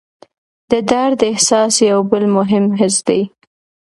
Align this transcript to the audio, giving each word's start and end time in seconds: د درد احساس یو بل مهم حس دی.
د 0.71 0.73
درد 0.91 1.19
احساس 1.31 1.73
یو 1.89 1.99
بل 2.09 2.23
مهم 2.37 2.65
حس 2.79 2.95
دی. 3.07 3.21